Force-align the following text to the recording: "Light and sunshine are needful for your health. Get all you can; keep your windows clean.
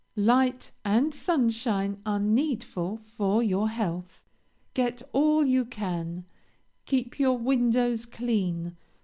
"Light 0.15 0.71
and 0.83 1.13
sunshine 1.13 2.01
are 2.07 2.17
needful 2.19 3.01
for 3.05 3.43
your 3.43 3.69
health. 3.69 4.27
Get 4.73 5.03
all 5.13 5.45
you 5.45 5.63
can; 5.63 6.25
keep 6.87 7.19
your 7.19 7.37
windows 7.37 8.07
clean. 8.07 8.77